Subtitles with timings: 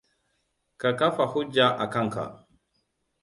[0.77, 2.25] Ka kafa hujja a kanka!